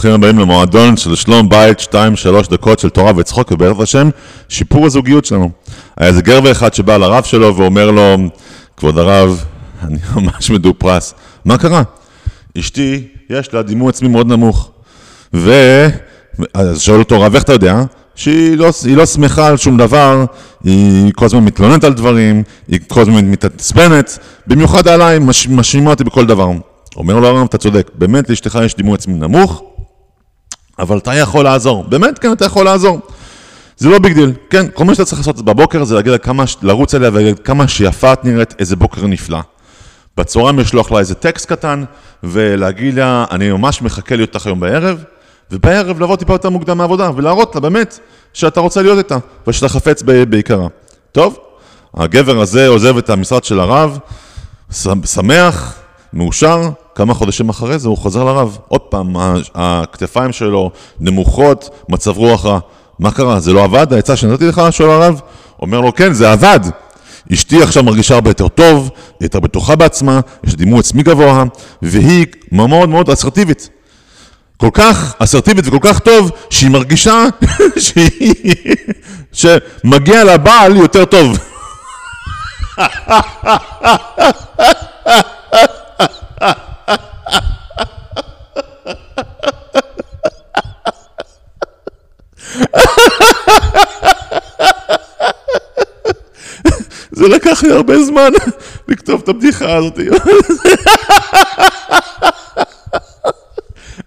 ברוכים 0.00 0.14
הבאים 0.14 0.38
למועדון 0.38 0.96
של 0.96 1.14
שלום 1.14 1.48
בית, 1.48 1.80
2-3 1.80 2.50
דקות 2.50 2.78
של 2.78 2.88
תורה 2.88 3.12
וצחוק, 3.16 3.52
ובעזרת 3.52 3.80
השם, 3.80 4.10
שיפור 4.48 4.86
הזוגיות 4.86 5.24
שלנו. 5.24 5.50
היה 5.96 6.08
איזה 6.08 6.22
גרבר 6.22 6.52
אחד 6.52 6.74
שבא 6.74 6.96
לרב 6.96 7.24
שלו 7.24 7.56
ואומר 7.56 7.90
לו, 7.90 8.16
כבוד 8.76 8.98
הרב, 8.98 9.44
אני 9.84 9.98
ממש 10.16 10.50
מדופרס. 10.50 11.14
מה 11.44 11.58
קרה? 11.58 11.82
אשתי, 12.58 13.08
יש 13.30 13.54
לה 13.54 13.62
דימוי 13.62 13.88
עצמי 13.88 14.08
מאוד 14.08 14.26
נמוך. 14.26 14.70
ו... 15.34 15.52
אז 16.54 16.80
שואל 16.80 16.98
אותו, 16.98 17.20
רב, 17.20 17.34
איך 17.34 17.44
אתה 17.44 17.52
יודע? 17.52 17.82
שהיא 18.14 18.56
לא, 18.56 18.70
לא 18.96 19.06
שמחה 19.06 19.46
על 19.46 19.56
שום 19.56 19.76
דבר, 19.76 20.24
היא 20.64 21.12
כל 21.16 21.24
הזמן 21.24 21.44
מתלוננת 21.44 21.84
על 21.84 21.92
דברים, 21.92 22.42
היא 22.68 22.80
כל 22.88 23.00
הזמן 23.00 23.30
מתעצבנת, 23.30 24.18
במיוחד 24.46 24.88
עליי, 24.88 25.18
מאשימה 25.48 25.90
אותי 25.90 26.04
בכל 26.04 26.26
דבר. 26.26 26.50
אומר 26.96 27.20
לו 27.20 27.26
הרב, 27.26 27.44
אתה 27.48 27.58
צודק, 27.58 27.90
באמת 27.94 28.30
לאשתך 28.30 28.58
יש 28.64 28.76
דימוי 28.76 28.94
עצמי 28.94 29.14
נמוך, 29.14 29.62
אבל 30.80 30.98
אתה 30.98 31.14
יכול 31.14 31.44
לעזור. 31.44 31.84
באמת, 31.88 32.18
כן, 32.18 32.32
אתה 32.32 32.44
יכול 32.44 32.64
לעזור. 32.64 33.00
זה 33.76 33.88
לא 33.88 33.98
big 33.98 34.12
deal, 34.12 34.32
כן, 34.50 34.66
כל 34.74 34.84
מה 34.84 34.94
שאתה 34.94 35.04
צריך 35.04 35.18
לעשות 35.18 35.42
בבוקר 35.42 35.84
זה 35.84 35.94
להגיד 35.94 36.12
לה 36.12 36.18
כמה, 36.18 36.44
לרוץ 36.62 36.94
אליה 36.94 37.10
ולהגיד 37.12 37.38
כמה 37.38 37.68
שיפה 37.68 38.12
את 38.12 38.24
נראית, 38.24 38.54
איזה 38.58 38.76
בוקר 38.76 39.06
נפלא. 39.06 39.38
בצהריים 40.16 40.58
לשלוח 40.58 40.92
לה 40.92 40.98
איזה 40.98 41.14
טקסט 41.14 41.48
קטן, 41.52 41.84
ולהגיד 42.22 42.94
לה, 42.94 43.24
אני 43.30 43.50
ממש 43.50 43.82
מחכה 43.82 44.16
להיות 44.16 44.34
איתך 44.34 44.46
היום 44.46 44.60
בערב, 44.60 45.04
ובערב 45.50 46.00
לבוא 46.00 46.16
טיפה 46.16 46.32
יותר 46.32 46.50
מוקדם 46.50 46.78
מהעבודה, 46.78 47.10
ולהראות 47.16 47.54
לה 47.54 47.60
באמת 47.60 47.98
שאתה 48.32 48.60
רוצה 48.60 48.82
להיות 48.82 48.98
איתה, 48.98 49.16
ושאתה 49.46 49.68
חפץ 49.68 50.02
ביקרה. 50.02 50.66
טוב, 51.12 51.38
הגבר 51.96 52.40
הזה 52.40 52.68
עוזב 52.68 52.96
את 52.96 53.10
המשרד 53.10 53.44
של 53.44 53.60
הרב, 53.60 53.98
שמח, 55.04 55.74
מאושר, 56.12 56.70
כמה 57.00 57.14
חודשים 57.14 57.48
אחרי 57.48 57.78
זה 57.78 57.88
הוא 57.88 57.98
חוזר 57.98 58.24
לרב. 58.24 58.58
עוד 58.68 58.80
פעם, 58.80 59.16
הכתפיים 59.54 60.32
שלו 60.32 60.70
נמוכות, 61.00 61.70
מצב 61.88 62.16
רוח 62.16 62.46
רע. 62.46 62.58
מה 62.98 63.10
קרה? 63.10 63.40
זה 63.40 63.52
לא 63.52 63.64
עבד? 63.64 63.92
העצה 63.92 64.16
שנתתי 64.16 64.46
לך? 64.46 64.62
שואל 64.70 64.90
הרב. 64.90 65.20
אומר 65.62 65.80
לו, 65.80 65.94
כן, 65.94 66.12
זה 66.12 66.32
עבד. 66.32 66.60
אשתי 67.32 67.62
עכשיו 67.62 67.82
מרגישה 67.82 68.14
הרבה 68.14 68.30
יותר 68.30 68.48
טוב, 68.48 68.90
היא 69.20 69.26
יותר 69.26 69.40
בטוחה 69.40 69.76
בעצמה, 69.76 70.20
יש 70.44 70.54
דימוי 70.54 70.78
עצמי 70.78 71.02
גבוה, 71.02 71.44
והיא 71.82 72.26
מאוד 72.52 72.88
מאוד 72.88 73.10
אסרטיבית. 73.10 73.68
כל 74.56 74.70
כך 74.72 75.14
אסרטיבית 75.18 75.66
וכל 75.66 75.78
כך 75.80 75.98
טוב, 75.98 76.30
שהיא 76.50 76.70
מרגישה 76.70 77.24
שהיא... 77.76 78.54
שמגיע 79.32 80.24
לבעל 80.24 80.76
יותר 80.76 81.04
טוב. 81.04 81.38
זה 97.20 97.28
לקח 97.28 97.62
לי 97.62 97.72
הרבה 97.72 98.04
זמן 98.04 98.30
לכתוב 98.88 99.20
את 99.24 99.28
הבדיחה 99.28 99.76
הזאת. 99.76 99.98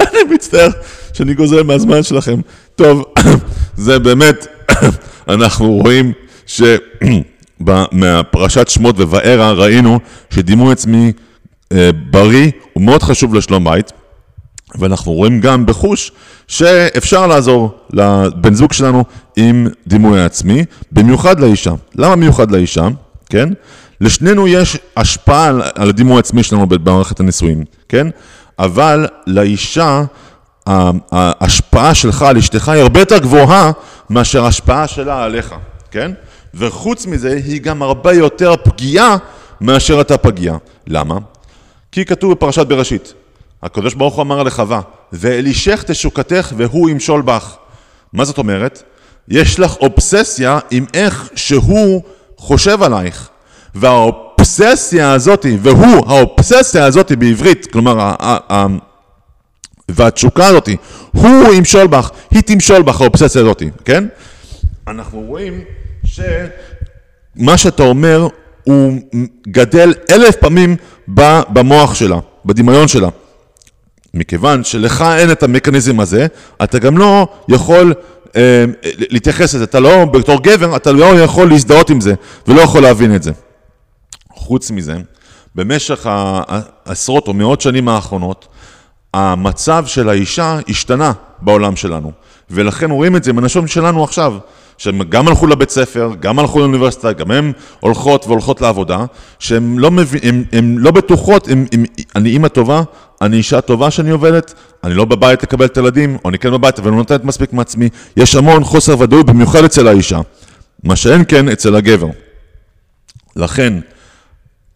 אני 0.00 0.18
מצטער 0.30 0.68
שאני 1.12 1.34
גוזל 1.34 1.62
מהזמן 1.62 2.02
שלכם. 2.02 2.40
טוב, 2.76 3.04
זה 3.86 3.98
באמת, 3.98 4.46
אנחנו 5.34 5.72
רואים 5.72 6.12
שמהפרשת 7.60 8.68
שמות 8.74 8.94
ובערה 8.98 9.52
ראינו 9.52 9.98
שדימוי 10.30 10.72
עצמי 10.72 11.12
אה, 11.72 11.90
בריא 12.10 12.50
הוא 12.72 12.82
מאוד 12.82 13.02
חשוב 13.02 13.34
לשלום 13.34 13.64
בית. 13.64 13.92
ואנחנו 14.78 15.12
רואים 15.12 15.40
גם 15.40 15.66
בחוש 15.66 16.12
שאפשר 16.48 17.26
לעזור 17.26 17.74
לבן 17.92 18.54
זוג 18.54 18.72
שלנו 18.72 19.04
עם 19.36 19.66
דימוי 19.86 20.20
העצמי, 20.20 20.64
במיוחד 20.92 21.40
לאישה. 21.40 21.72
למה 21.94 22.16
מיוחד 22.16 22.50
לאישה? 22.50 22.88
כן? 23.28 23.48
לשנינו 24.00 24.48
יש 24.48 24.78
השפעה 24.96 25.48
על 25.74 25.88
הדימוי 25.88 26.16
העצמי 26.16 26.42
שלנו 26.42 26.66
במערכת 26.66 27.20
הנישואים, 27.20 27.64
כן? 27.88 28.06
אבל 28.58 29.06
לאישה, 29.26 30.02
ההשפעה 31.12 31.94
שלך 31.94 32.22
על 32.22 32.36
אשתך 32.36 32.68
היא 32.68 32.82
הרבה 32.82 33.00
יותר 33.00 33.18
גבוהה 33.18 33.70
מאשר 34.10 34.44
ההשפעה 34.44 34.88
שלה 34.88 35.24
עליך, 35.24 35.54
כן? 35.90 36.12
וחוץ 36.54 37.06
מזה, 37.06 37.40
היא 37.44 37.60
גם 37.60 37.82
הרבה 37.82 38.12
יותר 38.12 38.54
פגיעה 38.64 39.16
מאשר 39.60 40.00
אתה 40.00 40.18
פגיע. 40.18 40.56
למה? 40.86 41.18
כי 41.92 42.04
כתוב 42.04 42.32
בפרשת 42.32 42.66
בראשית, 42.66 43.14
הקדוש 43.62 43.94
ברוך 43.94 44.14
הוא 44.14 44.22
אמר 44.22 44.42
לחווה, 44.42 44.80
ואלישך 45.12 45.84
תשוקתך 45.86 46.52
והוא 46.56 46.90
ימשול 46.90 47.22
בך. 47.22 47.56
מה 48.12 48.24
זאת 48.24 48.38
אומרת? 48.38 48.82
יש 49.28 49.60
לך 49.60 49.76
אובססיה 49.76 50.58
עם 50.70 50.84
איך 50.94 51.30
שהוא 51.34 52.02
חושב 52.36 52.82
עלייך. 52.82 53.28
והאובססיה 53.74 55.12
הזאת, 55.12 55.46
והוא, 55.62 56.06
האובססיה 56.06 56.84
הזאת 56.84 57.12
בעברית, 57.12 57.66
כלומר, 57.72 58.14
והתשוקה 59.88 60.46
הזאת, 60.46 60.68
הוא 61.12 61.54
ימשול 61.54 61.86
בך, 61.86 62.10
היא 62.30 62.42
תמשול 62.42 62.82
בך, 62.82 63.00
האובססיה 63.00 63.40
הזאת, 63.40 63.62
כן? 63.84 64.04
אנחנו 64.88 65.20
רואים 65.20 65.64
שמה 66.04 67.56
שאתה 67.56 67.82
אומר 67.82 68.28
הוא 68.64 68.92
גדל 69.48 69.94
אלף 70.10 70.36
פעמים 70.36 70.76
במוח 71.48 71.94
שלה, 71.94 72.18
בדמיון 72.44 72.88
שלה. 72.88 73.08
מכיוון 74.14 74.64
שלך 74.64 75.04
אין 75.18 75.30
את 75.30 75.42
המכניזם 75.42 76.00
הזה, 76.00 76.26
אתה 76.62 76.78
גם 76.78 76.98
לא 76.98 77.28
יכול 77.48 77.94
אה, 78.36 78.64
להתייחס 78.84 79.54
לזה. 79.54 79.64
אתה 79.64 79.80
לא, 79.80 80.04
בתור 80.04 80.42
גבר, 80.42 80.76
אתה 80.76 80.92
לא 80.92 81.04
יכול 81.04 81.48
להזדהות 81.48 81.90
עם 81.90 82.00
זה, 82.00 82.14
ולא 82.48 82.60
יכול 82.60 82.82
להבין 82.82 83.14
את 83.14 83.22
זה. 83.22 83.32
חוץ 84.32 84.70
מזה, 84.70 84.96
במשך 85.54 86.06
העשרות 86.06 87.28
או 87.28 87.34
מאות 87.34 87.60
שנים 87.60 87.88
האחרונות, 87.88 88.48
המצב 89.14 89.84
של 89.86 90.08
האישה 90.08 90.58
השתנה 90.68 91.12
בעולם 91.42 91.76
שלנו. 91.76 92.12
ולכן 92.50 92.90
רואים 92.90 93.16
את 93.16 93.24
זה 93.24 93.30
עם 93.30 93.38
הנשים 93.38 93.66
שלנו 93.66 94.04
עכשיו. 94.04 94.34
שהם 94.80 95.02
גם 95.02 95.28
הלכו 95.28 95.46
לבית 95.46 95.70
ספר, 95.70 96.12
גם 96.20 96.38
הלכו 96.38 96.58
לאוניברסיטה, 96.58 97.12
גם 97.12 97.30
הן 97.30 97.52
הולכות 97.80 98.26
והולכות 98.26 98.60
לעבודה, 98.60 99.04
שהן 99.38 99.78
לא, 99.78 99.90
מבין, 99.90 100.44
לא 100.78 100.90
בטוחות, 100.90 101.48
הם, 101.48 101.66
הם, 101.72 101.84
אני 102.16 102.30
אימא 102.30 102.48
טובה, 102.48 102.82
אני 103.22 103.36
אישה 103.36 103.60
טובה 103.60 103.90
שאני 103.90 104.10
עובדת, 104.10 104.54
אני 104.84 104.94
לא 104.94 105.04
בבית 105.04 105.42
לקבל 105.42 105.64
את 105.64 105.76
הילדים, 105.76 106.18
או 106.24 106.30
אני 106.30 106.38
כן 106.38 106.50
בבית, 106.50 106.78
אבל 106.78 106.88
אני 106.88 106.96
לא 106.96 106.98
נותנת 106.98 107.24
מספיק 107.24 107.52
מעצמי. 107.52 107.88
יש 108.16 108.34
המון 108.34 108.64
חוסר 108.64 108.98
ודאות, 108.98 109.26
במיוחד 109.26 109.64
אצל 109.64 109.88
האישה. 109.88 110.20
מה 110.84 110.96
שאין 110.96 111.24
כן 111.28 111.48
אצל 111.48 111.76
הגבר. 111.76 112.06
לכן, 113.36 113.72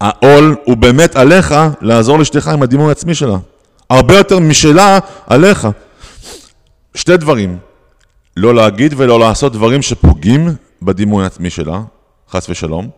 העול 0.00 0.56
הוא 0.64 0.76
באמת 0.76 1.16
עליך 1.16 1.54
לעזור 1.80 2.18
לאשתך 2.18 2.48
עם 2.48 2.62
הדימוי 2.62 2.88
העצמי 2.88 3.14
שלה. 3.14 3.36
הרבה 3.90 4.16
יותר 4.16 4.38
משלה 4.38 4.98
עליך. 5.26 5.68
שתי 6.94 7.16
דברים, 7.16 7.58
לא 8.36 8.54
להגיד 8.54 8.94
ולא 8.96 9.20
לעשות 9.20 9.52
דברים 9.52 9.82
שפוגעים 9.82 10.54
בדימוי 10.82 11.24
העצמי 11.24 11.50
שלה, 11.50 11.80
חס 12.30 12.50
ושלום, 12.50 12.88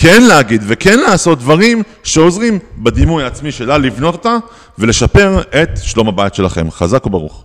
וכן 0.00 0.22
להגיד 0.22 0.62
וכן 0.66 0.98
לעשות 0.98 1.38
דברים 1.38 1.82
שעוזרים 2.04 2.58
בדימוי 2.78 3.24
העצמי 3.24 3.52
שלה, 3.52 3.78
לבנות 3.78 4.14
אותה 4.14 4.36
ולשפר 4.78 5.40
את 5.62 5.78
שלום 5.82 6.08
הבית 6.08 6.34
שלכם. 6.34 6.70
חזק 6.70 7.06
וברוך. 7.06 7.44